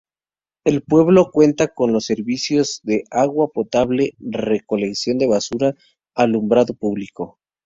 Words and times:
El 0.65 0.81
pueblo 0.81 1.29
cuenta 1.31 1.67
con 1.75 1.93
los 1.93 2.05
servicios 2.07 2.79
de 2.81 3.03
agua 3.11 3.49
potable, 3.49 4.15
recolección 4.17 5.19
de 5.19 5.27
basura, 5.27 5.75
alumbrado 6.15 6.73
público. 6.73 7.37